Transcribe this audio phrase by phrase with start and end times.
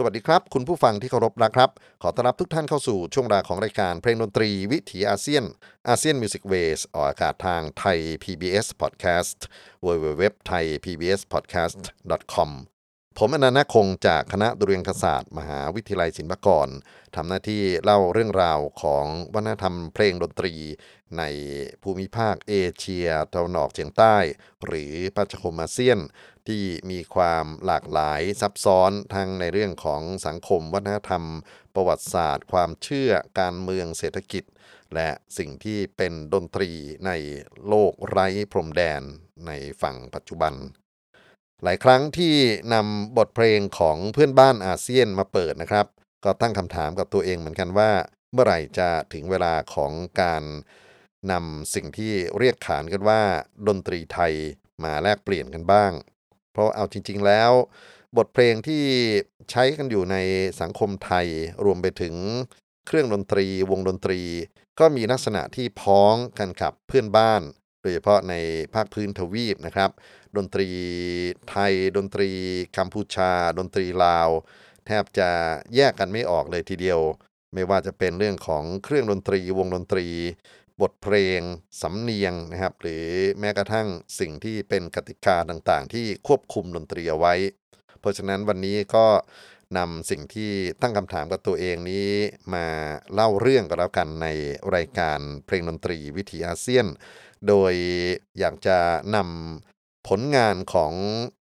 [0.00, 1.70] สวัสดีครับ คุณผู้ฟังที่เคารพนะครับ
[2.02, 5.44] ขอต้อนรับทุกท่านเข้าสู่ช่วงเวลาของรายการเพลงดนตรีวิถีอาเซียน
[5.88, 9.38] อาเซียน Music Wave ออกอากาศทางไทย PBS Podcast
[9.84, 11.80] www thai PBS podcast
[12.34, 12.50] com
[13.18, 16.68] ผมอนันต์คงจากคณะดุริยางศาสตร์มหาวิทยาลัยศิลปากร
[17.16, 20.54] ทำหน้าที่เล่าเรื่องราวของวัฒนธรรมเพลงดนตรี
[21.18, 21.22] ใน
[21.82, 24.16] ภูมิภาคเอเชียตะวันออกเฉียงใต้
[24.66, 25.98] หรือประชาคมอาเซียน
[26.48, 31.24] ที่มีความหลากหลายซับซ้อนทั้งในเรื่องของสังคมวัฒนธรรม
[31.74, 34.44] ประวัติศาสตร์ ความเชื่อการเมืองเศรษฐกิจ
[34.94, 36.70] และสิ่งที่เป็นดนตรี
[37.06, 37.10] ใน
[37.68, 39.02] โลกไร้พรมแดน
[39.46, 40.54] ในฝั่งปัจจุบัน
[41.62, 42.34] หลายครั้งที่
[42.74, 45.86] นำบทเพลงของเพื่อนบ้านอาเซียนมาเปิดนะครับ
[46.24, 47.90] ก็ตั้งคำถามกับตัวเองเหมือนกันว่า
[48.32, 50.42] เมื่อไหร่จะถึงเวลาของการ
[51.32, 53.22] นำสิ่งที่เรียกขานกันว่า
[53.68, 54.32] ดนตรีไทย
[54.84, 55.92] มาแลกเปลี่ยนกันบ้าง
[56.52, 57.52] เพราะเอาจริง ๆ แล้ว
[58.16, 58.84] บทเพลงที่
[59.50, 60.16] ใช้กันอยู่ใน
[60.60, 61.26] สังคมไทย
[61.64, 62.14] รวมไปถึง
[62.86, 64.20] เครื่องดนตรีวงดนตรี
[64.80, 67.42] ก็มีลักษณะที่พ้องกันกับเพื่อนบ้าน
[67.80, 68.34] โดยเฉพาะใน
[68.74, 69.90] ภาคพื้นทวีปนะครับ
[70.36, 70.68] ดนตรี
[71.50, 72.30] ไทย ดนตรี
[72.76, 74.28] กัมพูชา ดนตรีลาว
[74.86, 75.30] แทบจะ
[75.74, 77.00] แยกกันไม่ออกเลยทีเดียว
[77.54, 80.06] ไม่ว่าจะเป็นเรื่องของเครื่องดนตรีวงดนตรี
[80.80, 81.40] บทเพลง
[81.82, 83.06] สำเนียงนะครับ หรือ
[83.40, 83.88] แม้กระทั่ง
[84.20, 87.34] สิ่งที่เป็นกติกาต่างๆ ที่ควบคุมดนตรีเอาไว้
[88.00, 89.06] เพราะฉะนั้นวันนี้ก็
[89.78, 92.10] นำสิ่งที่ตั้งคำถามกับตัวเองนี้
[92.54, 92.66] มา
[93.14, 94.26] เล่าเรื่องกันแล้วกันใน
[94.74, 96.86] รายการเพลงดนตรีวิถีอาเซียน
[97.48, 97.72] โดย
[98.38, 98.78] อยากจะ
[99.16, 100.92] นำผลงานของ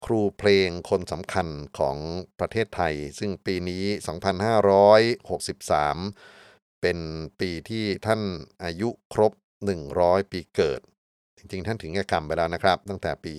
[0.06, 1.48] ครูเพลงคนสำคัญ
[1.78, 1.96] ของ
[2.40, 3.84] ประเทศไทย ซึ่งปีนี้
[4.80, 6.39] 2563
[6.80, 6.98] เป็น
[7.40, 8.20] ปีที่ท่าน
[8.64, 9.32] อายุครบ
[9.82, 10.80] 100 ปีเกิด
[11.38, 13.34] จริงๆ ท่านถึงแก่กรรมไปแล้วนะครับ ตั้งแต่ปี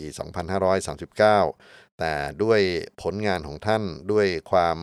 [1.18, 2.14] 2539 แต่
[2.44, 2.62] ด้วย
[3.02, 4.80] ผลงานของท่านด้วยความ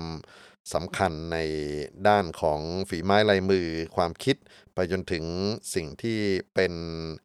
[0.75, 1.39] สำคัญใน
[2.09, 4.37] ด้านของฝีไม้ลายมือความคิด
[4.75, 5.25] ไปจนถึง
[5.75, 6.21] สิ่งที่
[6.55, 6.73] เป็น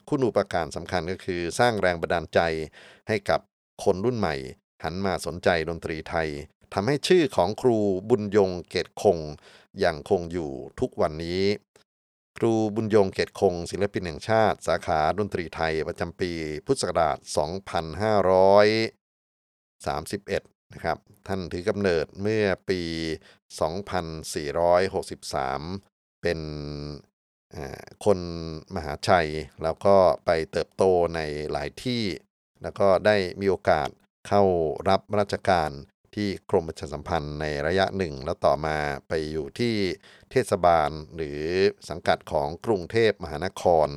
[0.08, 2.40] คุณูปการสำคัญก็คือสร้างแรงบันดาลใจ
[3.08, 3.40] ให้กับ
[3.84, 4.36] คนรุ่นใหม่
[4.84, 6.30] หันมาสนใจดนตรีไทย
[6.74, 7.78] ทำให้ชื่อของครู
[8.10, 9.18] บุญยงเกตคง
[9.84, 11.44] ยังคงอยู่ทุกวันนี้
[12.38, 16.32] ครูบุญยงเกตคงศิลปินแห่งชาติ สาขาดนตรีไทยประจำปี
[16.66, 17.18] พุทธศักราช
[20.60, 20.98] 2531 นะครับ
[21.28, 22.82] ท่านถือกำเนิดเมื่อปี
[24.82, 26.40] 2463 เป็น
[28.06, 28.20] คน
[28.76, 29.30] มหาชัย
[29.64, 29.96] แล้วก็
[30.26, 30.84] ไปเติบโต
[31.16, 31.20] ใน
[31.52, 32.04] หลายที่
[32.62, 33.90] แล้วก็ได้มีโอกาส
[34.28, 34.44] เข้า
[34.90, 35.72] รับราชการ
[36.16, 39.76] ที่กรมประชาสัมพันธ์ในระยะหนึ่ง แล้วต่อมาไปอยู่ที่
[40.32, 41.42] เทศบาลหรือ
[41.90, 43.88] สังกัดของกรุงเทพมหานคร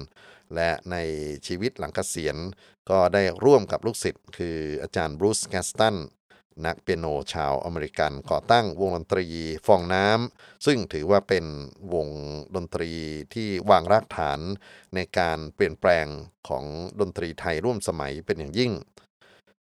[0.54, 0.96] และใน
[1.46, 2.36] ชีวิตหลังเกษียณ
[2.90, 5.96] ก็ได้ร่วมกับลูกศิษย์คืออาจารย์บรูซแกสตัน
[6.66, 9.26] นักเปียโนชาวอเมริกันก่อตั้งวงดนตรี
[9.66, 11.44] ฟองน้ำซึ่งถือว่าเป็น
[11.94, 12.08] วง
[12.56, 12.92] ดนตรี
[13.34, 14.40] ที่วางรากฐาน
[14.94, 16.06] ในการเปลี่ยนแปลง
[16.48, 16.64] ของ
[17.00, 18.72] ดนตรีไทยร่วมสมัยเป็นอย่างยิ่ง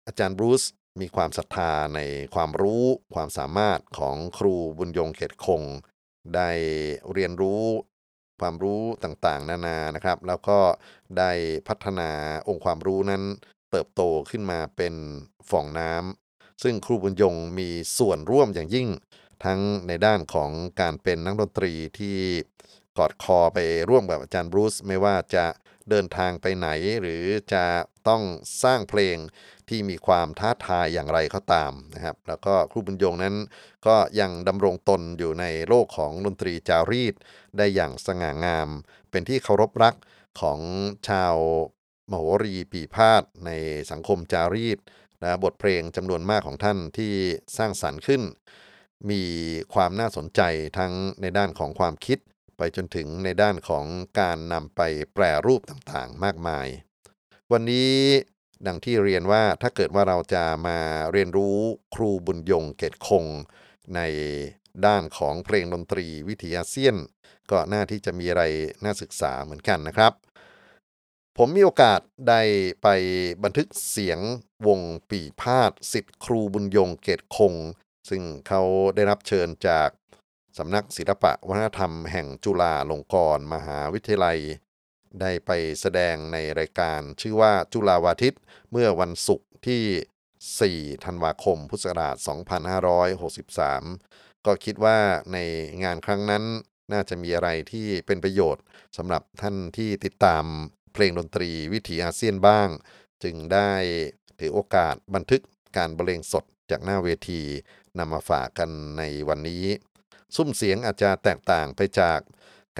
[0.06, 0.62] อาจารย์บรูซ
[1.00, 2.00] มีความศรัทธาใน
[2.34, 2.84] ความรู้
[3.14, 5.62] ความสามารถของครูบุญยงเขตคง
[6.34, 6.50] ได้
[7.12, 7.62] เรียนรู้
[8.40, 10.58] ความรู้ต่างๆ นานานะครับ แล้วก็
[11.18, 11.32] ได้
[11.68, 12.10] พัฒนา
[12.48, 13.22] องค์ความรู้นั้น
[13.70, 14.94] เติบโตขึ้นมาเป็น
[15.50, 17.68] ฝ่องน้ำซึ่งครูบุญยงมี
[17.98, 18.88] ส่วนร่วมอย่างยิ่ง
[19.44, 20.50] ทั้งในด้านของ
[20.80, 22.16] การเป็นนักดนตรีที่
[22.98, 25.44] กอดคอไปร่วมกับอาจารย์บรูซไม่ว่าจะ
[25.90, 26.68] เดินทางไปไหน
[27.00, 27.64] หรือจะ
[28.08, 28.22] ต้อง
[28.62, 29.16] สร้างเพลง
[29.68, 33.36] ที่มีความท้าทายอย่างไรก็ตามนะครับ แล้วก็ครูบุญยงนั้น
[33.86, 37.14] ก็ยังดำรงตนอยู่ในโลกของดนตรีจารีต
[37.56, 38.68] ได้อย่างสง่างาม
[39.10, 39.94] เป็นที่เคารพรัก
[40.40, 40.60] ของ
[41.08, 41.34] ชาว
[42.10, 43.50] มโหรีปีพาดใน
[43.90, 44.78] สังคมจารีต
[45.20, 47.12] และบทเพลงจำนวนมากของท่านที่
[47.56, 48.22] สร้างสรรค์ขึ้น
[49.10, 49.22] มี
[49.74, 50.40] ความน่าสนใจ
[50.78, 52.18] ทั้งในด้านของความคิด
[52.56, 53.84] ไปจนถึงในด้านของ
[54.20, 54.80] การนำไป
[55.14, 56.68] แปรรูปต่างๆ มากมาย
[57.52, 57.92] วันนี้
[58.66, 60.78] ดังที่เรียนว่าถ้าเกิดว่าเราจะมา
[61.12, 61.58] เรียนรู้
[61.94, 63.24] ครูบุญยงเกตคง
[63.94, 64.00] ใน
[64.86, 66.96] ด้านของเพลงดนตรีวิทยาเซียน
[67.50, 68.42] ก็น่าที่จะมีอะไร
[68.84, 70.12] น่าศึกษาเหมือนกันนะครับ
[71.38, 72.40] ผมมีโอกาสได้
[72.82, 72.88] ไป
[73.44, 74.18] บันทึกเสียง
[74.66, 74.80] วง
[75.10, 77.54] ปีพาดสิทธิ์ครูบุญยงเกตคง
[78.08, 78.62] ซึ่งเขา
[78.94, 79.88] ได้รับเชิญจาก
[80.58, 84.38] สำนักศิลปะวัฒนธรรมแห่งจุฬาลงกรณ์มหาวิทยาลัย
[85.20, 88.36] ได้ไปแสดงในรายการชื่อว่าจุฬาวาทิต
[88.70, 92.16] เมื่อวันศุกร์ที่ 4 ธันวาคม พุทธศักราช
[93.50, 94.98] 2563 ก็คิดว่า
[95.32, 95.38] ใน
[95.84, 96.44] งานครั้งนั้น
[96.92, 98.64] น่าจะมีอะไรที่เป็นประโยชน์
[98.96, 100.44] สำหรับท่านที่ติดตาม
[100.92, 102.68] เพลงดนตรีวิถีอาเซียนบ้าง
[103.22, 103.70] จึงได้
[104.38, 105.42] ถือโอกาสบันทึก
[105.76, 107.42] การบรรเลงสดจากหน้าเวที
[107.98, 109.64] นำมาฝากกันในวันนี้
[110.36, 112.20] ซุ้มเสียงอาจจะแตกต่างไปจาก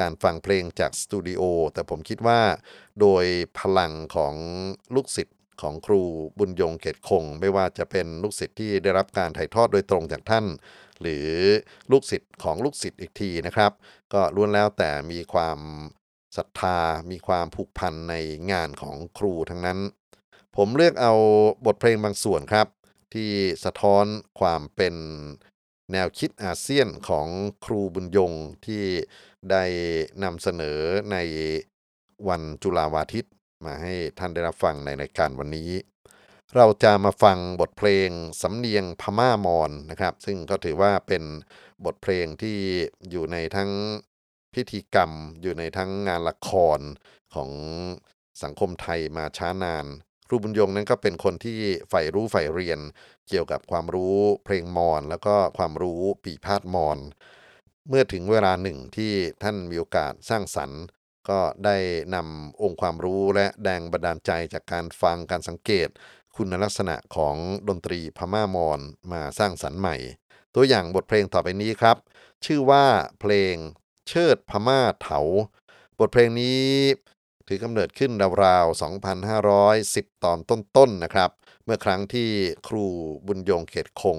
[0.00, 1.42] การฟังเพลงจากสตูดิโอ
[1.74, 2.40] แต่ผมคิดว่า
[3.00, 3.24] โดย
[3.58, 4.34] พลังของ
[4.94, 6.02] ลูกศิษย์ของครู
[6.38, 10.46] บุญยงเกตคง ไม่ว่าจะเป็นลูกศิษย์ที่ได้รับการถ่ายทอดโดยตรงจากท่าน
[11.00, 11.28] หรือ
[11.90, 13.72] ลูกศิษย์ของลูกศิษย์อีกทีนะครับ
[14.12, 15.58] ก็ล้วนแล้วแต่มีความ
[16.36, 16.78] ศรัทธา
[17.10, 18.14] มีความผูกพันใน
[18.52, 19.78] งานของครูทั้งนั้น
[20.56, 21.12] ผมเลือกเอา
[21.66, 22.66] บทเพลงบางส่วนครับ
[23.14, 23.30] ที่
[23.64, 24.04] สะท้อน
[24.40, 24.94] ความเป็น
[25.92, 27.26] แนวคิดอาเซียนของ
[27.64, 28.32] ครูบุญยง
[28.66, 28.84] ที่
[29.50, 29.64] ได้
[30.22, 30.80] นำเสนอ
[31.12, 31.16] ใน
[32.28, 33.24] วันจุฬาวาทิต
[33.64, 35.70] มาให้ท่านได้รับฟังในรายการวันนี้
[36.56, 38.10] เราจะมาฟังบทเพลง
[38.42, 41.22] สำเนียงพม่ามอนนะครับ ซึ่งก็ถือว่าเป็น
[41.84, 42.58] บทเพลงที่
[43.10, 43.70] อยู่ในทั้ง
[44.54, 45.10] พิธีกรรม
[45.42, 46.80] อยู่ในทั้งงานละคร
[47.34, 47.50] ของ
[48.42, 49.86] สังคมไทยมาช้านาน
[50.26, 52.80] ครูบุญยงนั้นก็เป็นคนที่ใฝ่รู้ใฝ่เรียน
[53.28, 56.98] เกี่ยวกับความรู้เพลงมอนแล้วก็ความรู้ปีพาดมอน
[57.88, 59.12] เมื่อถึงเวลาหนึ่งที่
[59.42, 60.82] ท่านมีโอกาสสร้างสรรค์
[61.28, 61.76] ก็ได้
[62.14, 65.88] นำองค์ความรู้และแรงบันดาลใจจากการฟังการสังเกต
[66.36, 67.36] คุณลักษณะของ
[67.68, 68.80] ดนตรีพม่ามอน
[69.12, 69.96] มาสร้างสรรค์ใหม่
[70.54, 71.96] ตัวอย่างบทเพลงต่อไปนี้ครับ
[72.44, 72.84] ชื่อว่า
[73.20, 73.54] เพลง
[74.08, 75.20] เชิดพม่าเถา
[75.98, 76.62] บทเพลงนี้
[77.48, 78.12] ถือกำเนิดขึ้น
[78.44, 78.80] ราวๆ
[79.64, 81.30] 2,510 ตอนต้นๆนะครับ
[81.64, 82.28] เมื่อครั้งที่
[82.68, 82.86] ครู
[83.26, 84.18] บุญยงเขตคง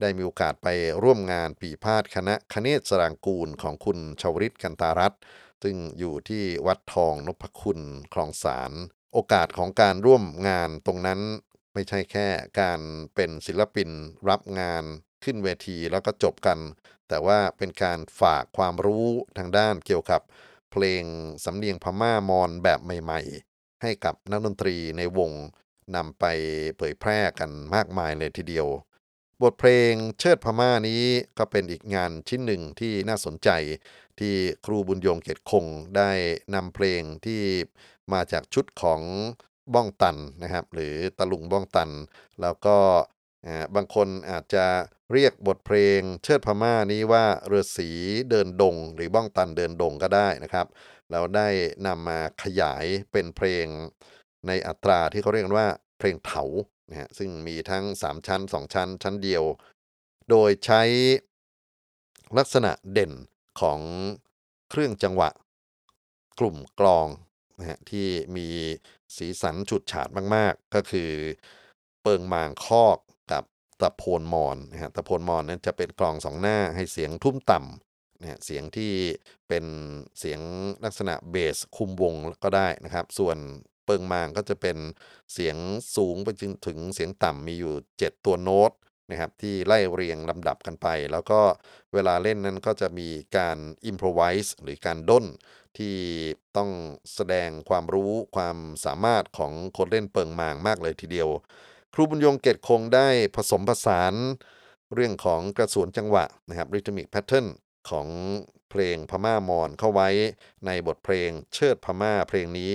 [0.00, 0.68] ได้มีโอกาสไป
[1.02, 5.12] ร่วมงานปีพาดคณะคเนศสรางกูลของคุณชาวริตกันตารัต
[5.62, 7.80] ซึ่งอยู่ที่วัดทองนพคุณ
[8.12, 8.72] คลองสาร
[9.12, 11.20] โอกาสของการร่วมงานตรงนั้น
[11.74, 12.28] ไม่ใช่แค่
[12.60, 12.80] การ
[13.14, 13.90] เป็นศิลปิน
[14.28, 14.84] รับงาน
[15.24, 16.58] ขึ้นเวทีแล้วก็จบกัน
[17.08, 19.06] แต่ว่าเป็นการฝากความรู้
[19.38, 20.20] ทางด้านเกี่ยวกับ
[20.72, 21.02] เพลง
[21.44, 25.30] สำเนียงพม่ามอนแบบใหม่ๆ ให้กับนักดนตรีในวง
[25.96, 26.24] นำไป
[26.76, 28.68] เผยแพร่กันมากมายเลยทีเดียว
[29.42, 31.02] บทเพลงเชิดพม่านี้
[31.38, 33.50] ก็เป็นอีกงานชิ้นหนึ่งที่น่าสนใจ
[34.18, 34.34] ที่
[34.66, 35.66] ครูบุญยงเกตคง
[35.96, 36.10] ได้
[36.54, 37.40] นำเพลงที่
[38.12, 39.00] มาจากชุดของ
[39.74, 41.90] บ้องตันนะครับ หรือตะลุงบ้องตัน
[42.40, 42.76] แล้วก็
[43.74, 44.66] บางคนอาจจะ
[45.12, 47.90] เรียกบทเพลงเชิดพม่านี้ว่าเรือสี
[48.30, 50.66] เดินดง หรือบ้องตันเดินดงก็ได้นะครับ
[51.10, 51.48] แล้วได้
[51.86, 53.66] นำมาขยายเป็นเพลง
[54.46, 55.68] ในอัตราที่เขาเรียกกันว่า
[55.98, 56.44] เพลงเถา
[56.90, 59.44] นะฮะซึ่งมีทั้ง 3 ชั้น 2 ชั้น ชั้นเดียว
[60.30, 60.82] โดยใช้
[62.38, 63.12] ลักษณะเด่น
[63.60, 63.80] ของ
[64.70, 65.30] เครื่องจังหวะ
[66.40, 67.08] กลุ่มกลอง
[67.58, 68.48] นะฮะที่มี
[69.16, 71.10] สีสันฉุดฉาดมาก ๆ ก็คือ
[72.02, 72.98] เปิงมางคอก
[73.82, 78.92] ตะโพนมอนนะฮะตะโพนมอนนั้นจะเป็นกลองสองหน้าให้เสียงทุ่มต่ำเนะฮะเสียงที่
[79.48, 79.64] เป็น
[80.18, 80.40] เสียง
[80.84, 82.14] ลักษณะเบสคุมวง
[82.44, 83.36] ก็ได้นะครับ ส่วน
[83.84, 84.78] เปิงมางก็จะเป็น
[85.32, 85.56] เสียง
[85.96, 88.72] สูงไปจนถึงเสียงต่ำมีอยู่ 7 ตัวโน้ต
[89.10, 91.40] นะครับที่ไล่เรียงลำดับกันไป แล้วก็
[91.94, 95.24] เวลาเล่นนั้นก็จะมีการ improvise หรือการด้น
[95.78, 95.96] ที่
[96.56, 96.70] ต้อง
[97.14, 101.28] แสดงความรู้ความสามารถของคนเล่นเปิงมางมากเลยทีเดียว
[101.94, 104.14] ครูบุญยงค์ เกตุคงได้ผสมผสาน
[104.94, 107.46] เรื่องของกระสวนจังหวะนะครับ rhythmic pattern
[107.90, 108.08] ของ
[108.70, 110.08] เพลงพม่ามอญเข้าไว้
[110.66, 112.74] ในบทเพลงเชิดพม่าเพลงนี้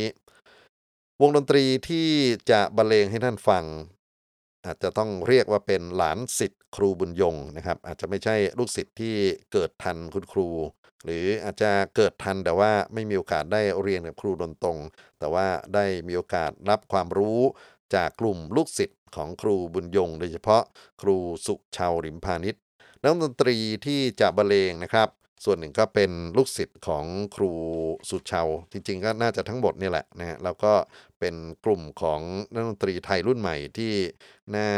[1.22, 2.08] วงดนตรีที่
[2.52, 3.66] จะบรรเลงให้ท่านฟัง
[4.66, 9.16] อาจจะต้องเรียกว่าเป็นหลานสิทธิ์ครูบุญยงนะครับ อาจจะไม่ใช่ลูกศิษย์ที่
[9.52, 10.50] เกิดทันคุณครู
[11.04, 14.78] หรืออาจจะเกิดทันแต่ว่าไม่มีโอกาสได้เรียนกับครูดนตรง
[15.20, 17.40] แต่ว่าได้มีโอกาสรับความรู้
[17.96, 20.64] จากกลุ่มลูกศิษย์ ของครูบุญยง โดยเฉพาะ
[21.02, 22.56] ครูสุชาวริมพานิช
[23.02, 25.10] นักดนตรีที่จะบรรเลงนะครับ
[25.46, 27.52] ส่วนหนึ่งก็เป็นลูกศิษย์ของครู
[28.10, 30.74] สุชาวจริง ๆ ก็น่าจะทั้งหมดนี่แหละนะฮะแล้วก็
[31.20, 31.36] เป็น
[31.66, 32.22] กลุ่มของ
[32.54, 33.94] นักดนตรีไทยรุ่นใหม่ที่
[34.56, 34.70] น่า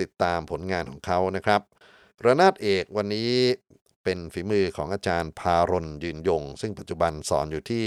[0.00, 1.60] ติดตามผลงานของเขานะครับ
[2.24, 3.30] ระนาดเอกวันนี้
[4.04, 7.84] เป็นฝีมือของอาจารย์พารนยืนยง ซึ่งปัจจุบันสอนอยู่ที่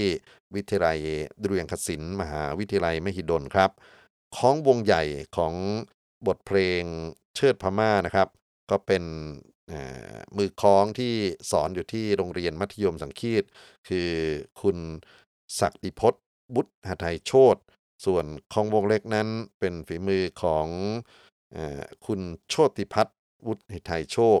[0.54, 0.98] วิทยาลัย
[1.42, 3.70] ดุริยงคศิลป์มหาวิทยาลัยมหิดลครับ
[4.36, 5.02] ของวงใหญ่
[5.36, 5.54] ของ
[6.26, 6.82] บทเพลง
[7.34, 8.28] เชิดพม่านะครับ
[8.70, 9.04] ก็เป็น
[10.36, 11.14] มือคล้องที่
[11.50, 13.44] สอนอยู่ที่โรงเรียนมัธยมสังคีต
[13.88, 14.10] คือ
[14.62, 14.78] คุณ
[15.60, 16.22] ศักดิพจน์
[16.54, 17.56] บุตรหทัยโชต
[18.06, 20.66] ส่วนของวงเล็กนั้นเป็นฝีมือของ
[21.54, 21.56] อ
[22.06, 24.40] คุณโชติพัฒน์วุฒิไทยโชค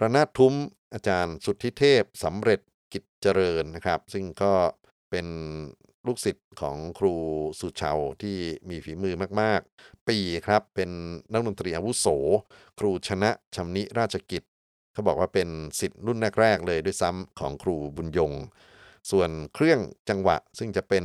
[0.00, 0.54] ระนาดทุ้ม
[0.94, 2.60] อาจารย์สุทธิเทพสำเร็จ
[2.92, 4.52] กิจเจริญนะครับ ซึ่งก็
[5.10, 5.26] เป็น
[6.08, 7.14] ลูกศิษย์ของครู
[7.60, 8.36] สุชาวที่
[8.68, 10.90] มีฝีมือมาก ๆ ปีครับเป็น
[11.32, 12.06] นักดนตรีอาวุโส
[12.78, 14.42] ครูชนะชำนิราชกิจ
[14.92, 15.48] เขาบอกว่าเป็น
[15.80, 18.32] สิทธิ์รุ่นแรก ๆ เลยด้วยซ้ำของครูบุญยง
[19.10, 21.04] ส่วนเครื่องจังหวะซึ่งจะเป็น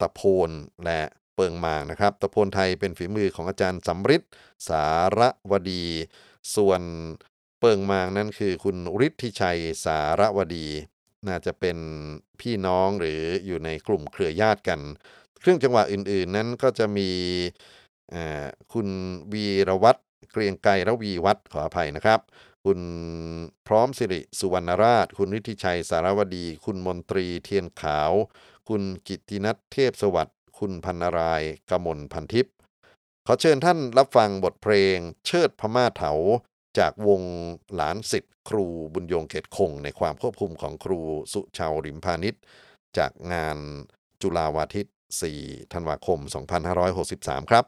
[0.00, 0.50] ตะโพน
[0.84, 1.00] และ
[1.34, 4.22] เปิงมางนะครับ ตะโพนไทยเป็นฝีมือของอาจารย์สำริด
[4.68, 4.84] สา
[5.18, 5.84] รวดี
[6.56, 6.80] ส่วน
[7.60, 8.76] เปิงมางนั่นคือคุณ
[9.06, 10.66] ฤทธิชัยสารวดี
[11.28, 11.78] น่าจะเป็น
[12.40, 14.80] พี่น้องหรืออยู่ในกลุ่มเครือญาติกัน
[15.40, 17.10] เครื่องจังหวะอื่นๆนั้นก็จะมี
[18.72, 18.88] คุณ
[19.32, 20.00] วีรวัตร
[20.32, 22.20] เกรียงไกรระวีวัฒขออภัยนะครับ
[22.64, 22.80] คุณ
[23.66, 28.12] พร้อมสิริสุวรรณราช คุณฤทธิชัยสารวดี คุณมนตรีเทียนขาว
[28.68, 32.54] คุณกิตินัทเทพสวัสดิ์คุณพันนารายกมลพันทิพย์
[33.26, 36.12] ขอเชิญท่านรับฟังบทเพลงเชิดพม่าเถา
[36.78, 37.22] จากวง
[37.74, 41.00] หลานสิทธิ์ครูบุญยงเขตคง ในความควบคุมของครู
[41.32, 42.34] สุชาวริมพาณิช
[42.98, 43.58] จากงาน
[44.22, 44.86] จุฬาวาทิต
[45.30, 46.18] 4ธันวาคม
[46.84, 47.64] 2563 ครับ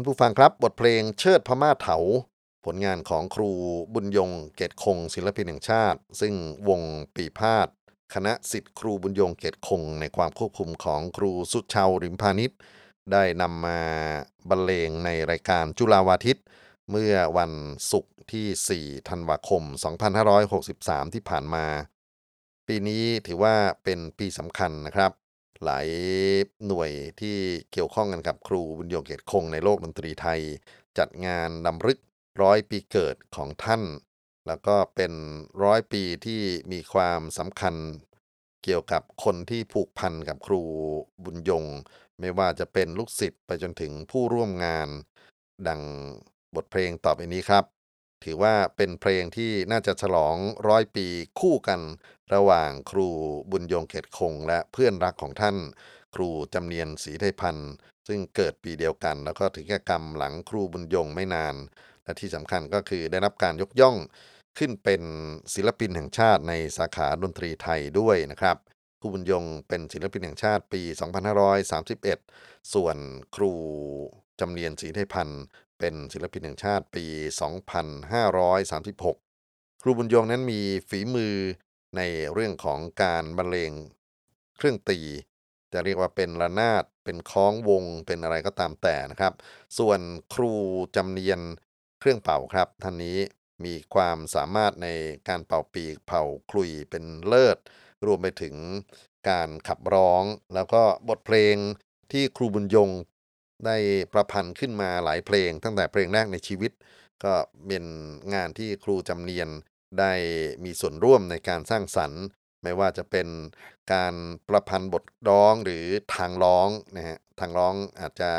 [0.00, 1.96] านผู้ฟังครับบทเพลงเชิดพม่าเถา
[2.64, 3.50] ผลงานของครู
[3.94, 6.34] บุญยงเกตคงศิลปินแห่งชาติ ซึ่ง
[6.68, 6.82] วง
[7.14, 7.68] ปีพาด
[8.14, 12.50] คณะสิทธิ์ครูบุญยงเกตคง ในความควบคุมของครูสุชาวริมพานิช
[13.12, 13.80] ได้นำมา
[14.48, 16.40] บรรเลงในรายการจุฬาวาทิต
[16.90, 17.52] เมื่อวัน
[17.92, 19.62] ศุกร์ที่ 4 ธันวาคม
[20.38, 21.66] 2563 ที่ผ่านมา
[22.66, 25.12] ปีนี้ถือว่าเป็นปีสำคัญนะครับ
[25.64, 25.88] หลาย
[26.66, 27.36] หน่วยที่
[27.72, 30.40] เกี่ยวข้องกันกับครูบุญโยงเกตคงในโลกดนตรีไทย
[30.98, 31.98] จัดงานนำรึก
[32.42, 33.82] ร้อยปีเกิดของท่าน
[34.46, 35.12] แล้วก็เป็น
[35.64, 36.40] ร้อยปีที่
[36.72, 37.74] มีความสำคัญ
[38.64, 40.62] เกี่ยวกับคนที่ผูกพันกับครู
[41.24, 41.64] บุญยง
[42.20, 44.88] ไม่ว่าจะเป็นลูกศิษย์ไปจนถึงผู้ร่วมงาน
[45.68, 45.82] ดัง
[46.54, 47.64] บทเพลงต่อไปนี้ครับ
[48.24, 50.36] ถือว่าเป็นเพลงที่น่าจะฉลอง
[50.68, 51.06] ร้อยปี
[51.40, 51.80] คู่กัน
[52.34, 53.08] ระหว่างครู
[53.50, 55.56] บุญยงเขตคง และเพื่อนรักของท่าน
[56.14, 57.72] ครูจำเนียนศรีไทยพันธ์
[58.08, 61.54] ซึ่งเกิดปีเดียวกัน แล้วก็ถึงแก่กรรมหลังครูบุญยงไม่นาน
[62.04, 63.96] และที่สำคัญก็คือได้รับการยกย่อง
[64.58, 65.02] ขึ้นเป็น
[65.54, 68.56] ศิลปินแห่งชาติในสาขาดนตรีไทยด้วยนะครับ
[69.00, 70.82] ครูบุญยงเป็นศิลปินแห่งชาติปี
[72.16, 72.96] 2531 ส่วน
[73.36, 73.52] ครู
[74.40, 75.42] จำเนียนศรีไทยพันธ์
[75.78, 77.04] เป็นศิลปินแห่งชาติปี
[78.44, 81.34] 2536 ครูบุญยงนั้นมีฝีมือ
[81.96, 82.00] ใน
[82.32, 83.72] เรื่องของการบรรเลง
[84.56, 85.00] เครื่องตี
[85.72, 89.32] จะเรียกว่าเป็นระนาด เป็นคล้องวงเป็นอะไรก็ตามแต่นะครับ
[89.78, 90.00] ส่วน
[90.34, 90.52] ครู
[90.96, 91.40] จำเนียน
[92.00, 93.18] เครื่องเป่าครับท่านนี้
[93.64, 94.88] มีความสามารถใน
[95.28, 97.58] การเป่าปีกเป่าคลุยเป็นเลิศ
[98.06, 98.54] รวมไปถึง
[99.28, 100.24] การขับร้อง
[100.54, 101.56] แล้วก็บทเพลง
[102.12, 102.90] ที่ครูบุญยง
[103.66, 103.76] ได้
[104.12, 106.72] ประพันธ์ขึ้นมาหลายเพลง ตั้งแต่เพลงแรกในชีวิต
[107.24, 107.32] ก็
[107.66, 107.84] เป็น
[108.34, 109.48] งานที่ครูจำเนียน
[109.98, 110.12] ได้
[110.64, 112.22] มีส่วนร่วมในการสร้างสรรค์
[112.62, 113.28] ไม่ว่าจะเป็น
[113.92, 114.14] การ
[114.48, 115.84] ประพันธ์บทร้องหรือ
[116.16, 118.30] ทางร้องนะฮะทางร้องอาจจะ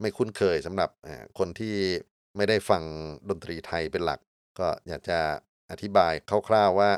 [0.00, 0.90] ไม่คุ้นเคยสำหรับ
[1.38, 1.76] คนที่
[2.36, 2.82] ไม่ได้ฟัง
[3.28, 4.20] ดนตรีไทยเป็นหลัก
[4.58, 5.20] ก็อยากจะ
[5.70, 6.12] อธิบาย
[6.48, 6.90] คร่าวๆว่า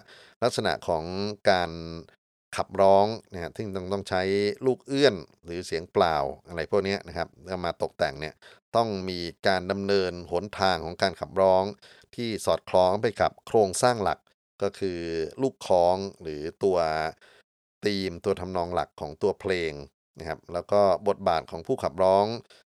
[0.42, 1.04] ลักษณะของ
[1.50, 1.70] การ
[2.56, 4.22] ขับร้องนะฮะที่ต้องต้องใช้
[4.66, 6.16] ลูกเอื้อนหรือเสียงเปล่า
[6.48, 8.34] อะไรพวกนี้นะครับเอามาตกแต่งเนี่ย
[8.76, 11.64] ต้องมีการดำเนินหนทางของการขับร้อง
[12.14, 14.18] ที่สอดคล้องไปกับโครงสร้างหลัก
[14.62, 15.00] ก็คือ
[15.42, 16.78] ลูกคล้องหรือตัว
[17.86, 19.72] ธีมตัวทำนองหลักของตัวเพลง
[20.18, 22.26] นะครับแล้วก็บทบาทของผู้ขับร้อง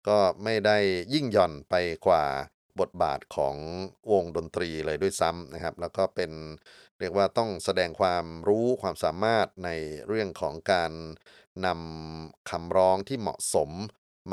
[0.08, 0.78] ก็ไม่ได้
[1.14, 1.76] ยิ่งหย่อนไป
[2.08, 2.26] กว่า
[2.80, 3.56] บทบาทของ
[4.12, 6.32] วงดนตรีเลยด้วยซ้ำนะครับ แล้วก็เป็น
[7.00, 9.70] เรียกว่าต้องแสดงความรู้ความสามารถใน
[10.08, 10.92] เรื่องของการ
[11.66, 13.70] นำคำร้องที่เหมาะสม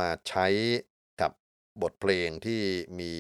[0.01, 0.47] มาใช้
[1.83, 2.63] บทเพลงที่
[3.01, 3.15] มี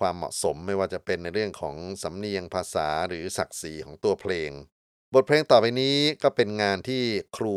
[0.00, 4.50] ความเหมาะสมไม่ว่าจะเป็นในเรื่องของสำเนียงภาษาหรือศักดิ์ศรีของตัวเพลง
[5.14, 7.02] บทเพลงต่อไปนี้ก็เป็นงานที่
[7.36, 7.56] ครู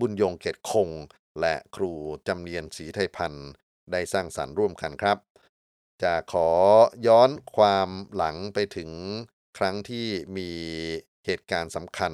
[0.00, 0.90] บุญยงเกตคง
[1.40, 1.92] และครู
[2.28, 3.48] จำเนียนศรีไทยพันธ์
[3.92, 5.18] ได้สร้างสรรค์ร่วมกันครับ
[6.02, 6.48] จะขอ
[7.06, 8.90] ย้อนความหลังไปถึง
[9.58, 10.50] ครั้งที่มี
[11.24, 12.12] เหตุการณ์สำคัญ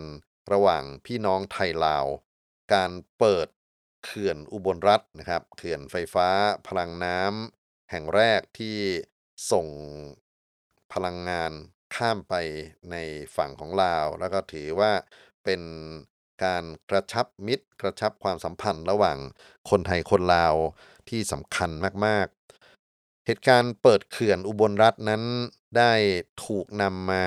[0.52, 2.06] ระหว่างพี่น้องไทยลาว
[2.74, 3.46] การเปิด
[4.06, 6.28] เขื่อนอุบลรัฐนะครับ เขื่อนไฟฟ้า
[6.66, 8.76] พลังน้ำแห่งแรกที่
[9.52, 9.66] ส่ง
[10.92, 11.52] พลังงาน
[11.94, 12.34] ข้ามไป
[12.90, 12.96] ใน
[13.36, 14.92] ฝั่งของลาว แล้วก็ถือว่า
[15.44, 15.62] เป็น
[16.44, 19.18] การกระชับมิตร กระชับความสัมพันธ์ระหว่าง
[19.70, 20.54] คนไทยคนลาว
[21.08, 21.70] ที่สำคัญ
[22.06, 25.22] มาก ๆ เหตุการณ์เปิดเขื่อนอุบลรัฐนั้น
[25.78, 25.92] ได้
[26.44, 27.26] ถูกนำมา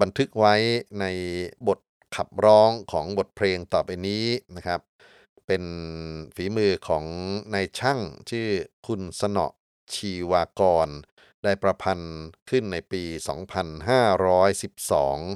[0.00, 0.54] บันทึกไว้
[1.00, 1.04] ใน
[1.68, 1.78] บท
[2.16, 4.24] ขับร้องของบทเพลงต่อไปนี้
[4.56, 4.80] นะครับ
[5.46, 5.64] เป็น
[6.34, 7.04] ฝีมือของ
[7.54, 8.00] นายช่าง
[8.30, 8.48] ชื่อ
[8.86, 9.46] คุณสนอ
[9.94, 10.88] ชีวากร
[11.42, 12.16] ได้ประพันธ์
[12.50, 13.02] ขึ้นในปี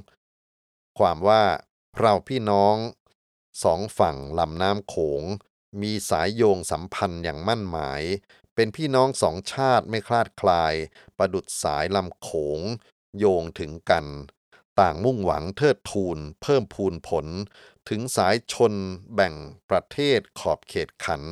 [0.08, 1.42] 2512 ความว่า
[1.98, 2.76] เราพี่น้อง
[3.62, 5.22] สองฝั่งลำน้ำโขง
[5.82, 8.02] มีสายโยงสัมพันธ์อย่างมั่นหมาย
[8.54, 10.74] เป็นพี่น้องสองชาติไม่คลาดคลาย
[11.18, 12.60] ประดุดสายลำโขง
[13.18, 14.06] โยงถึงกัน
[14.80, 17.26] ต่างมุ่งหวังเทิดทูน เพิ่มพูนผล
[17.88, 18.74] ถึงสายชน
[19.14, 19.34] แบ่ง
[19.70, 21.22] ประเทศขอบเขตขัน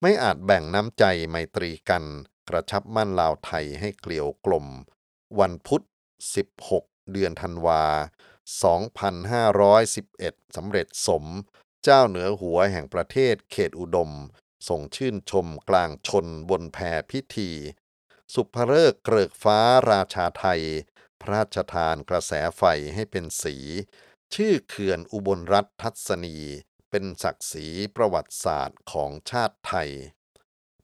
[0.00, 2.04] ไม่อาจแบ่งน้ำใจไมตรีกัน
[2.48, 4.66] กระชับมั่นลาวไทยให้เกลียวกลม
[5.40, 5.82] วันพุธ
[6.46, 7.84] 16 เดือนธันวา
[9.60, 11.24] 2511 สำเร็จสม
[11.84, 14.10] เจ้าเหนือหัวแห่งประเทศเขตอุดม
[14.68, 16.78] ส่งชื่นชมกลางชนบนแพ
[17.10, 17.50] พิธี
[18.34, 19.58] สุภเริกเกริกฟ้า
[19.90, 20.62] ราชาไทย
[21.20, 22.62] พระราชทานกระแสไฟ
[22.94, 23.56] ให้เป็นสี
[24.40, 26.36] ชื่อเขื่อนอุบลรัฐทัศนี
[26.90, 27.66] เป็นศักดิ์ศรี
[27.96, 29.90] ประวัติศาสตร์ของชาติไทย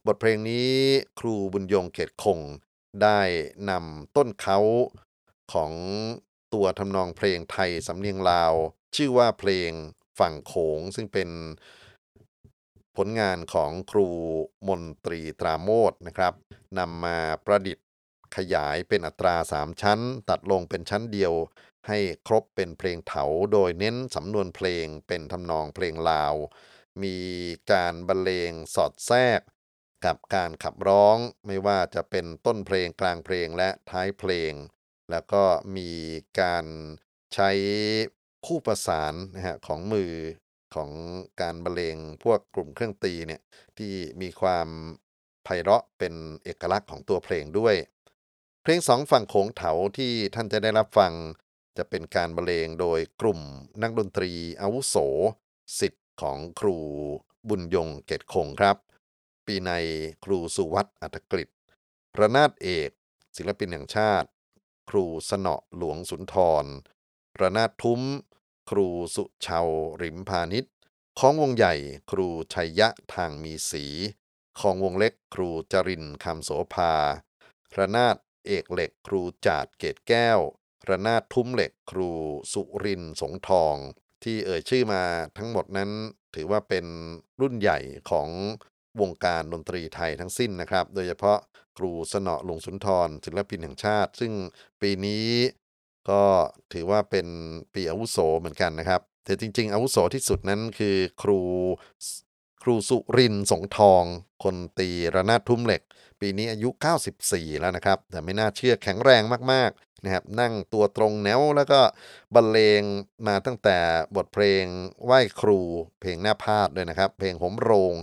[0.05, 0.71] บทเพลงนี้
[1.19, 2.39] ครูบุญยงเกตคง
[3.03, 3.19] ได้
[3.69, 4.59] นำต้นเขา
[5.53, 5.71] ของ
[6.53, 8.53] ตัวทำนองเพลงไทยสำเนียงลาว
[8.95, 9.71] ชื่อว่าเพลง
[10.19, 11.29] ฝั่งโขงซึ่งเป็น
[12.97, 14.07] ผลงานของครู
[14.67, 16.33] มนตรีตราโมดนะครับ
[16.79, 17.87] นำมาประดิษฐ์
[18.35, 21.33] ขยายเป็นอัตราสามชั้น ตัดลงเป็นชั้นเดียว
[21.87, 26.35] ให้ครบเป็นเพลงเถาโดยเน้นสำนวนเพลงเป็นทำนองเพลงลาว
[27.03, 27.17] มี
[27.71, 29.41] การบรรเลงสอดแทรก
[30.05, 31.17] กับการขับร้อง
[31.47, 34.53] ไม่ว่าจะเป็นต้นเพลงกลางเพลงและท้ายเพลง
[35.11, 35.43] แล้วก็
[35.77, 35.91] มี
[36.41, 36.65] การ
[37.33, 37.49] ใช้
[38.45, 40.13] คู่ประสานนะฮะของมือ
[40.75, 40.89] ของ
[41.41, 43.41] การบรรเลงพวกกลุ่มเครื่องตีเนี่ย
[43.77, 44.67] ที่มีความ
[45.43, 46.13] ไพเราะเป็น
[46.43, 47.75] เอกลักษณ์ของตัวเพลงด้วย
[48.63, 51.13] เพลงสองฝั่งโขงเถาที่ท่านจะได้รับฟัง
[51.77, 53.39] จะเป็นการบรรเลงโดยกลุ่ม
[53.81, 54.31] นักดนตรี
[54.61, 54.95] อาวุโส
[55.79, 56.77] สิทธิ์ของครู
[57.49, 58.77] บุญยงเกตคงครับ
[59.45, 59.71] ปีใน
[60.23, 61.49] ครูสุวัตอัตกฤษ
[62.19, 62.89] ระนาดเอก
[63.35, 64.29] ศิลปินแห่งชาติ
[64.89, 66.65] ครูสนอหลวงสุนทร
[67.39, 68.01] ระนาดทุ้ม
[68.69, 69.67] ครูสุชาว
[70.01, 70.73] ริมพาณิชย์
[71.19, 71.73] ของวงใหญ่
[72.11, 73.85] ครูชัยยะทางมีสี
[74.59, 76.93] ของวงเล็กครูจรินคำโสภา
[77.77, 78.15] ระนาด
[78.47, 80.39] เอกเหล็กครูจาดเกตแก้ว
[80.89, 82.09] ระนาดทุ้มเหล็กครู
[82.53, 83.75] สุรินสงทอง
[84.23, 85.01] ที่เอ่ยชื่อมา
[85.37, 85.89] ทั้งหมดนั้น
[86.35, 86.85] ถือว่าเป็น
[87.41, 88.29] รุ่นใหญ่ของ
[89.01, 91.37] วงการดนตรีไทยทั้งสิ้นนะครับ โดยเฉพาะ
[91.77, 94.33] ครูสนอหลวงสุนทรศิลปินแห่งชาติ ซึ่ง
[94.81, 95.27] ปีนี้
[96.09, 96.23] ก็
[96.73, 97.27] ถือว่าเป็น
[97.73, 101.39] ปีอาวุโสเหมือนกันนะครับ แต่จริง ๆ อาวุโสที่สุดนั้นคือครู
[102.63, 104.03] ครูสุรินสงทอง
[104.43, 105.81] คนตีระนาดทุ่มเหล็ก
[106.21, 106.69] ปีนี้อายุ
[107.15, 111.81] 94 แล้วนะครับ แต่ไม่น่าเชื่อแข็งแรงมากๆนะครับนั่งตัวตรงแนวแล้วก็
[112.35, 112.81] บรรเลง
[113.27, 113.77] มาตั้งแต่
[114.15, 114.65] บทเพลง
[115.05, 115.59] ไหว้ครู
[115.99, 117.93] เพลงหน้าพาดด้วยนะครับ เพลงหมโรง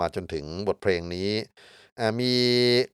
[0.00, 1.30] มาจนถึงบทเพลงนี้
[2.20, 2.32] มี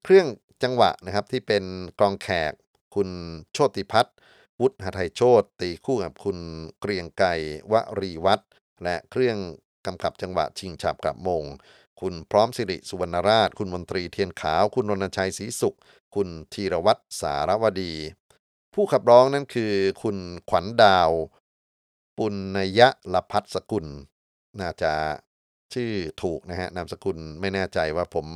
[0.03, 0.27] เครื่อง
[0.62, 1.64] จังหวะนะครับที่เป็น
[1.99, 2.53] กลองแขก
[2.95, 3.09] คุณ
[3.53, 4.16] โชติพัฒน์
[4.61, 6.38] วุฒิหทัยโชตตีคู่กับคุณ
[6.81, 7.35] เกรียงไก่
[7.73, 8.49] วรีวัฒน์
[8.85, 9.38] และเครื่อง
[9.87, 11.45] กำกับจังหวะชิงฉับกับมง
[12.03, 15.77] คุณพร้อมสิริสุวรรณราช คุณมนตรีเทียนขาว คุณรณชัยศรีสุข
[16.15, 17.95] คุณธีรวัตรสารวดี
[18.75, 20.17] ผู้ขับร้องนั่นคือ คุณ
[20.51, 21.11] ขวัญดาว
[22.19, 22.35] ปุณ
[22.79, 23.87] ยะละพัฒสกุล
[24.61, 24.93] น่าจะ
[25.75, 28.27] ชื่อถูกนะฮะนามสกุลไม่แน่ใจว่าผม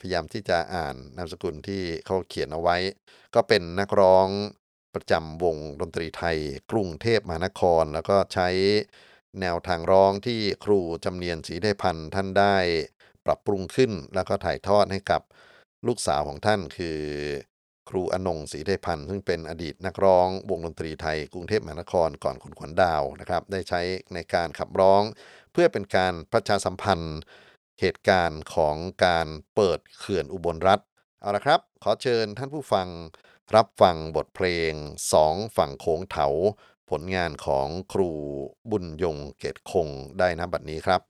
[0.00, 2.76] พยายามที่จะอ่านนามสกุลที่เขาเขียนเอาไว้
[3.34, 4.28] ก็เป็นนักร้อง
[4.94, 6.38] ประจำวงดนตรีไทย
[6.70, 8.48] กรุงเทพมหานคร แล้วก็ใช้
[9.40, 12.56] แนวทางร้องที่ครูจำเนียนศรีได้พันธ์ท่านได้
[13.26, 15.22] ปรับปรุงขึ้นแล้วก็ถ่ายทอดให้กับ
[15.86, 17.00] ลูกสาวของท่านคือ
[17.88, 23.80] ครูอนงศรีได้พันธ์ซึ่งเป็นอดีตนักร้อง วงดนตรีไทย กรุงเทพมหานครก่อนคุณขวัญดาวนะครับ ได้ใช้
[24.14, 25.02] ในการขับร้อง
[25.52, 27.18] เพื่อเป็นการประชาสัมพันธ์
[27.80, 30.80] เหตุการณ์ของการเปิดเขื่อนอุบลรัฐ
[31.20, 32.88] เอาละครับ ขอเชิญท่านผู้ฟัง
[33.56, 34.72] รับฟังบทเพลง
[35.12, 36.26] สองฝั่งโขงเถา
[36.90, 38.10] ผลงานของครู
[38.70, 41.09] บุญยงเกตคงได้นะบัดนี้ครับ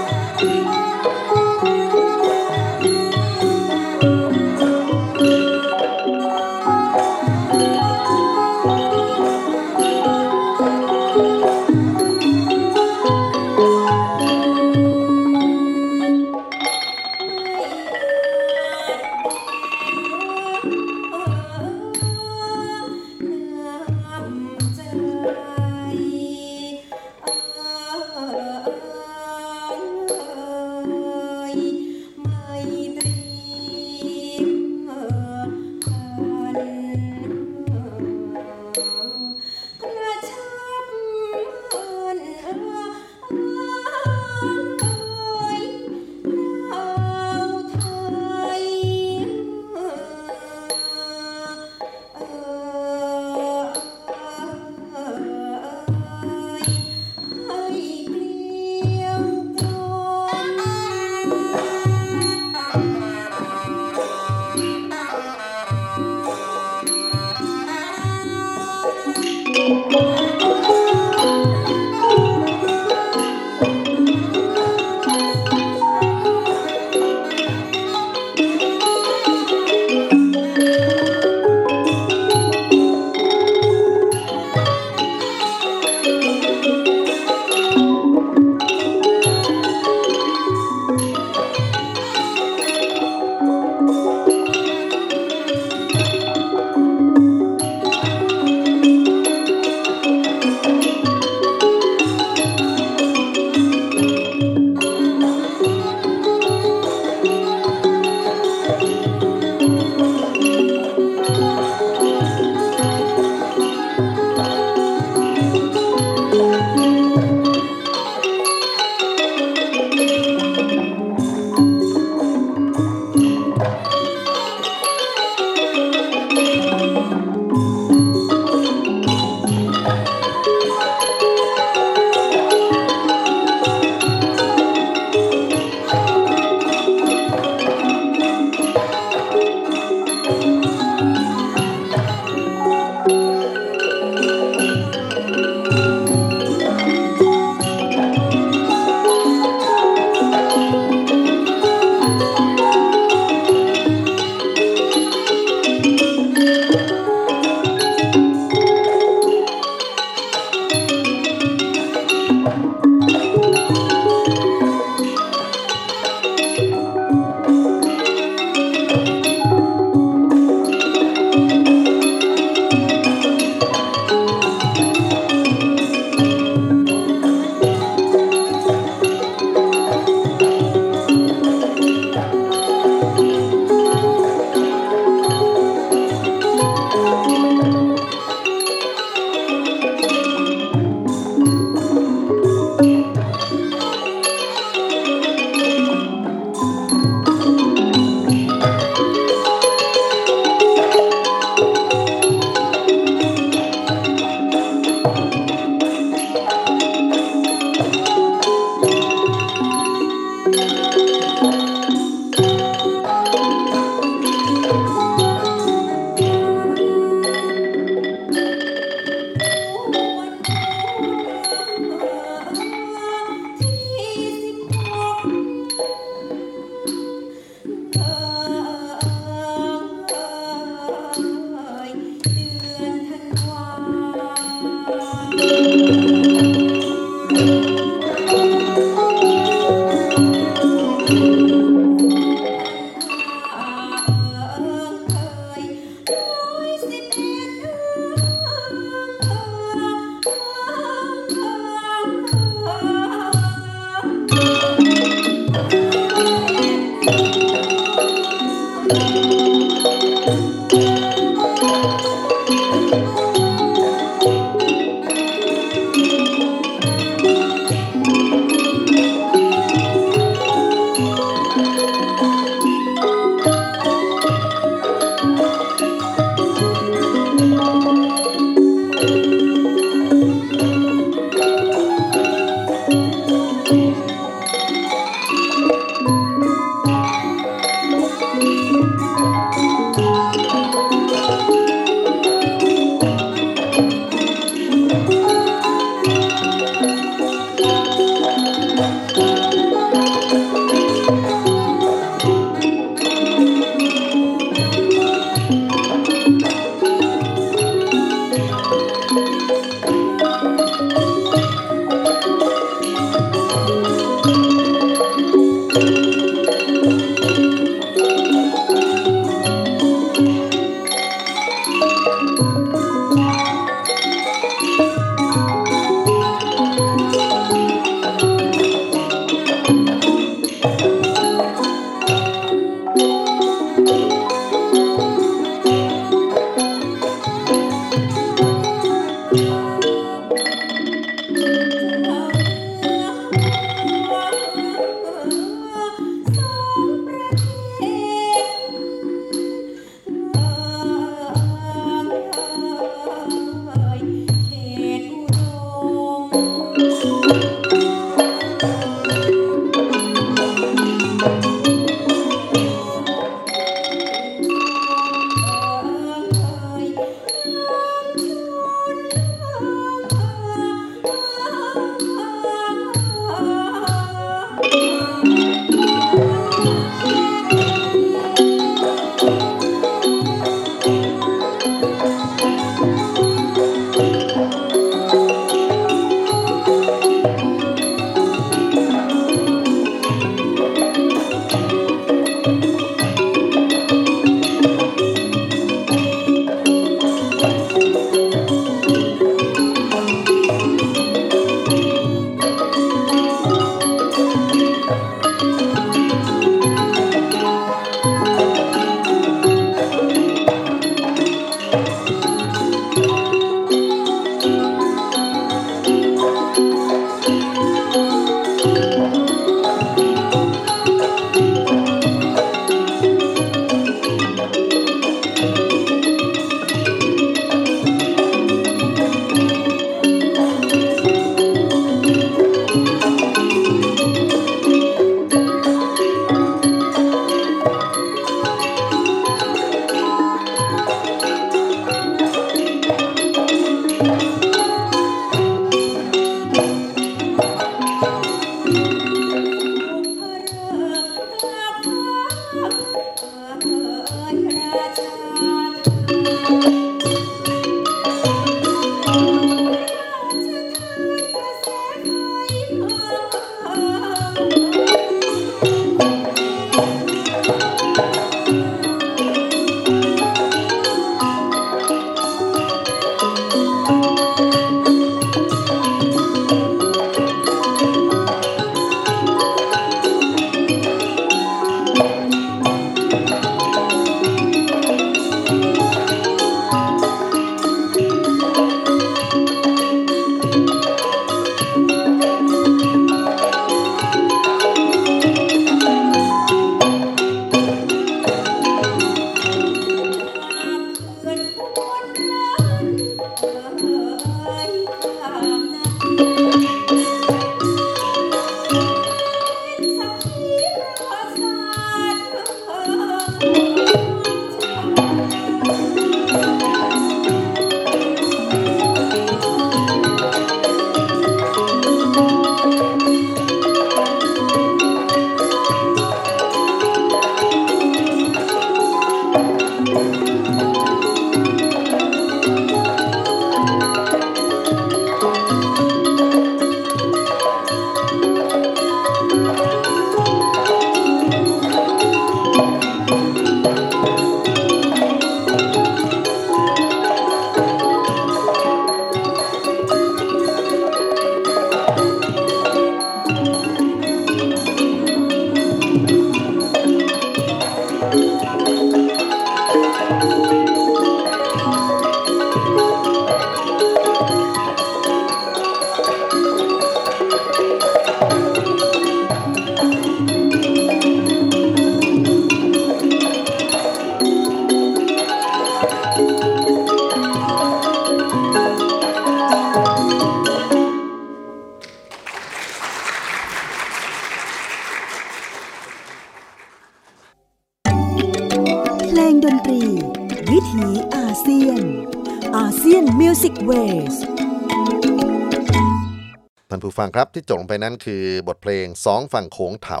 [596.74, 600.00] ท่านผู้ฟังครับที่จบลงไปนั้นคือบทเพลงสองฝั่งโขงเถา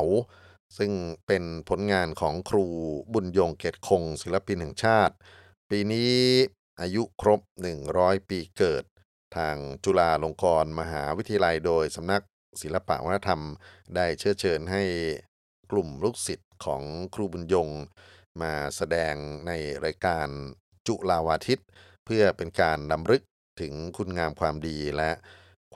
[0.78, 0.90] ซึ่ง
[1.26, 2.66] เป็นผลงานของครู
[3.12, 5.14] บุญยงเกตคง ศิลปินแห่งชาติ
[5.70, 6.12] ปีนี้
[6.80, 7.40] อายุครบ
[7.84, 8.84] 100 ปีเกิด
[9.36, 12.22] ทางจุฬาลงกรณ์มหาวิทยาลัยโดยสำนัก
[12.62, 13.42] ศิลปะวัฒนธรรม
[13.94, 14.82] ได้เชิญเชิญให้
[15.70, 16.82] กลุ่มลูกศิษย์ของ
[17.14, 17.68] ครูบุญยง
[18.42, 19.14] มาแสดง
[19.46, 19.52] ใน
[19.84, 20.28] รายการ
[20.86, 21.62] จุลาวาทิต
[22.04, 23.22] เพื่อเป็นการนำลึก
[23.60, 25.12] ถึงคุณงามความดีและ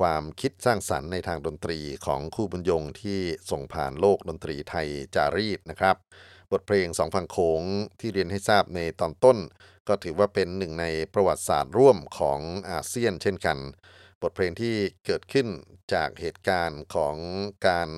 [0.01, 3.21] ความคิดสร้างสรรค์ในทางดนตรีของครูบุญยงที่
[3.51, 5.97] ส่งผ่านโลกดนตรีไทยจารีตนะครับ
[6.53, 7.63] บทเพลงสองฝั่งโขง
[8.01, 9.39] ที่เรียนให้ทราบในตอนต้น
[9.89, 12.41] ก็ถือว่าเป็นหนึ่งในประวัติศาสตร์ร่วมของ
[12.71, 13.59] อาเซียนเช่นกัน
[14.23, 14.77] บทเพลงที่
[15.07, 15.49] เกิดขึ้น
[15.93, 17.17] จากเหตุการณ์ของ
[17.69, 17.91] การ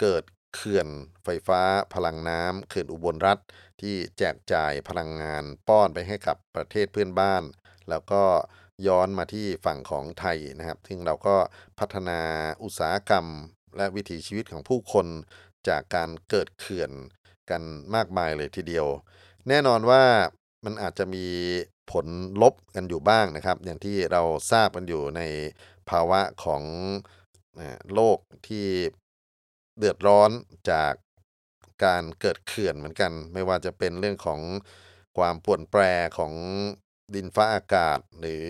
[0.00, 0.24] เกิด
[0.54, 0.88] เขื่อน
[1.24, 1.62] ไฟฟ้า
[1.94, 3.38] พลังน้ำเขื่อนอุบลรัฐ
[3.80, 7.42] ที่แจกจ่ายพลังงานป้อนไปให้กับประเทศเพื่อนบ้าน
[7.90, 8.24] แล้วก็
[8.86, 11.36] ย้อนมาที่ฝั่งของไทยนะครับ ซึ่งเราก็
[11.78, 12.20] พัฒนา
[12.62, 13.26] อุตสาหกรรม
[13.76, 15.06] และวิถีชีวิตของผู้คน
[15.68, 16.90] จากการเกิดเขื่อน
[17.50, 17.62] กัน
[17.94, 18.86] มากมายเลยทีเดียว
[19.48, 20.04] แน่นอนว่า
[20.64, 21.26] มันอาจจะมี
[21.90, 22.06] ผล
[22.42, 24.22] ลบกันอยู่บ้างนะครับ อย่างที่เรา
[24.52, 25.22] ทราบกันอยู่ใน
[25.90, 26.62] ภาวะของ
[27.94, 28.18] โลก
[28.48, 28.66] ที่
[29.78, 30.30] เดือดร้อน
[30.70, 30.92] จาก
[31.84, 34.40] การเกิดเขื่อนเหมือนกัน ไม่ว่าจะเป็นเรื่องของ
[35.18, 35.82] ความป่วนแปร
[36.18, 36.32] ของ
[37.14, 38.48] ดินฟ้าอากาศ หรือ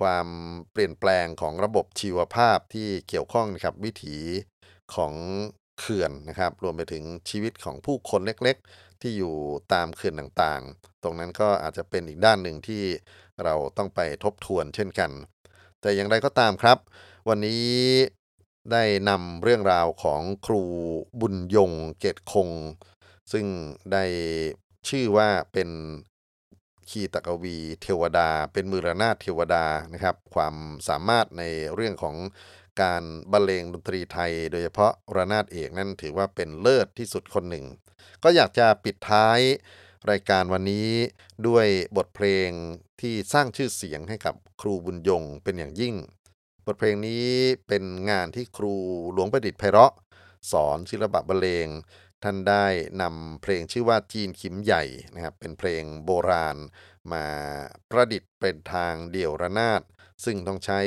[0.00, 0.26] ความ
[0.72, 4.18] เปลี่ยนแปลงของระบบชีวภาพที่เกี่ยวข้องนะครับวิถี
[4.94, 5.14] ของ
[5.78, 9.34] เขื่อนนะครับ รวมไปถึงชีวิตของผู้คนเล็กๆ ที่อยู่
[9.72, 12.82] ตามเขื่อนต่างๆ ตรงนั้นก็อาจจะเป็นอีกด้านหนึ่งที่
[13.44, 15.10] เราต้องไปทบทวนเช่นกัน
[15.80, 16.78] แต่อย่างไรก็ตามครับ
[17.28, 17.66] วันนี้
[18.72, 20.62] ได้นำเรื่องราวของครู
[21.20, 22.50] บุญยงเกตคง
[23.32, 23.46] ซึ่ง
[23.92, 24.04] ได้
[24.88, 25.68] ชื่อว่าเป็น
[26.90, 30.54] ขีตกวีเทวดา เป็นมือระนาดเทวดานะครับ ความ
[30.88, 31.42] สามารถใน
[31.74, 32.16] เรื่องของ
[32.82, 37.64] การบรรเลงดนตรีไทย โดยเฉพาะระนาดเอกนั่นถือว่าเป็นเลิศที่สุดคนหนึ่ง
[38.22, 39.40] ก็อยากจะปิดท้าย
[40.10, 40.88] รายการวันนี้
[41.46, 41.66] ด้วย
[41.96, 42.48] บทเพลง
[43.00, 45.94] ที่สร้างชื่อเสียงให้กับครูบุญยงเป็นอย่างยิ่ง
[46.66, 47.26] บทเพลงนี้
[47.68, 48.74] เป็นงานที่ครู
[49.12, 49.92] หลวงประดิษฐ์ไพเราะ
[50.52, 51.68] สอนศิลปะบรรเลง
[52.24, 52.66] ท่านได้
[53.02, 56.56] นำเพลงชื่อว่าจีนขิมใหญ่นะครับเป็นเพลงโบราณ
[57.12, 57.26] มา
[57.90, 59.82] ประดิษฐ์เป็นทางเดี่ยวระนาด
[60.24, 60.80] ซึ่งต้องใช้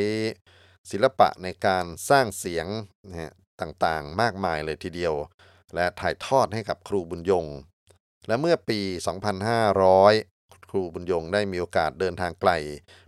[0.92, 2.68] ศิลปะในการสร้างเสียง
[3.10, 3.32] นะฮะ
[3.62, 5.16] ต่างๆ มากมายเลยทีเดียว
[5.76, 7.46] และถ่ายทอดให้กับครูบุญยง
[8.28, 8.80] และเมื่อปี
[9.76, 12.52] 2500 ครูบุญยงได้มีโอกาสเดินทางไกล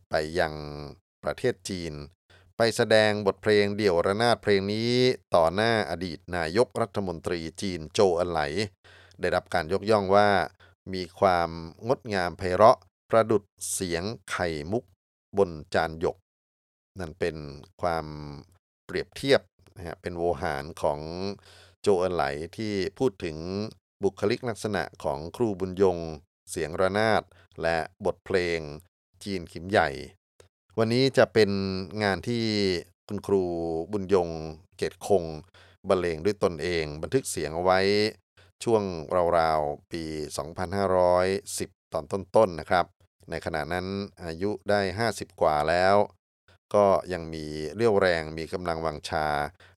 [0.09, 0.53] ไปยัง
[1.23, 1.93] ประเทศจีน
[2.61, 4.91] ไปแสดงบทเพลงเดี่ยวระนาดเพลงนี้
[5.35, 8.41] ต่อหน้าอดีตนายกรัฐมนตรีจีนโจอันไหล
[9.19, 10.29] ได้รับการยกย่องว่า
[10.93, 11.49] มีความ
[11.87, 12.77] งดงามไพเราะ
[13.09, 13.43] ประดุด
[13.73, 14.83] เสียงไข่มุก
[15.37, 16.17] บนจานหยก
[16.99, 17.37] นั่นเป็น
[17.81, 18.05] ความ
[18.85, 19.41] เปรียบเทียบ
[19.75, 20.99] นะฮะเป็นโวหารของ
[21.81, 22.23] โจอันไหล
[22.57, 23.37] ที่พูดถึง
[24.03, 25.97] บุคลิกลักษณะของครูบุญยง
[26.49, 27.23] เสียงระนาด
[27.61, 28.59] และบทเพลง
[29.23, 29.89] จีนขิมใหญ่
[30.81, 31.51] วันนี้จะเป็น
[32.03, 32.43] งานที่
[33.07, 33.43] คุณครู
[33.91, 34.29] บุญยง
[34.77, 35.23] เกตคง
[35.89, 37.79] บรรเลงด้วยตนเอง บันทึกเสียงเอาไว้
[38.63, 38.83] ช่วง
[39.37, 40.03] ราวๆ ปี
[40.99, 42.85] 2510 ตอนต้นๆนนะครับ
[43.29, 43.87] ในขณะนั้น
[44.25, 45.95] อายุได้ 50 กว่าแล้ว
[46.73, 49.27] ก็ยังมีเรี่ยวแรงมีกำลังวังชา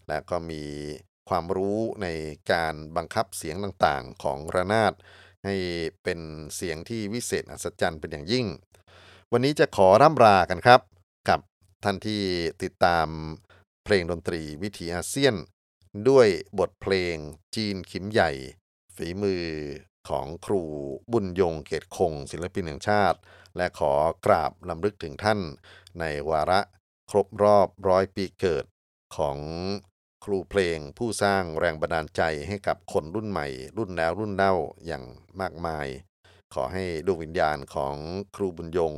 [0.09, 0.65] และก็มี
[1.29, 2.09] ความรู้ใน
[2.53, 4.93] การบังคับเสียงต่างๆ ของระนาด
[5.45, 5.55] ให้
[6.03, 6.21] เป็น
[6.57, 8.47] เสียงที่วิเศษอัศจรรย์เป็นอย่างยิ่ง
[9.33, 10.92] วันนี้จะขอร่ำรากันครับกับ
[11.85, 12.23] ท่านที่
[12.63, 13.09] ติดตาม
[13.85, 15.35] เพลงดนตรีวิถีอาเซียน
[16.09, 16.29] ด้วย
[16.59, 17.17] บทเพลง
[17.57, 18.31] จีนขิมใหญ่
[18.97, 19.45] ฝีมือ
[20.09, 20.63] ของครู
[21.13, 23.19] บุญยงเกตคง ศิลปินแห่งชาติ
[23.57, 23.93] และขอ
[24.27, 25.41] กราบลำลึกถึงท่าน
[26.01, 26.61] ในวาระ
[27.11, 28.65] ครบรอบร้อยปีเกิด
[29.17, 29.39] ของ
[30.25, 34.55] ครูเพลงผู้สร้างแรงบันดาลใจให้กับคนรุ่นใหม่ รุ่นแล้วรุ่นเล่า
[34.87, 35.05] อย่าง
[35.41, 35.87] มากมาย
[36.55, 37.95] ขอให้ดวงวิญญาณของ
[38.37, 38.95] ครูบุญยง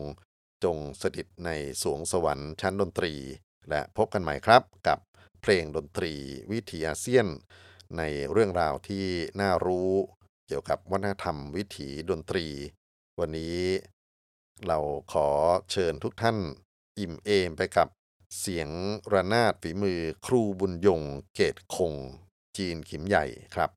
[0.64, 1.50] จงสถิตใน
[1.82, 3.14] สวงสวรรค์ชั้นดนตรี
[3.70, 4.98] และพบกันใหม่ครับกับ
[5.40, 6.12] เพลงดนตรี
[6.52, 7.26] วิถีอาเซียน
[7.98, 8.02] ใน
[8.32, 9.04] เรื่องราวที่
[9.40, 9.90] น่ารู้
[10.46, 12.46] เกี่ยวกับวัฒนธรรมวิถีดนตรี
[13.20, 13.60] วันนี้
[14.66, 14.78] เรา
[15.12, 15.28] ขอ
[15.70, 16.38] เชิญทุกท่าน
[16.98, 17.88] อิ่มเอมไปกับ
[18.40, 18.68] เสียง
[19.12, 21.02] ระนาดฝีมือครูบุญยง
[21.34, 21.94] เกตคง
[22.56, 23.24] จีนขิมใหญ่
[23.54, 23.70] ครับ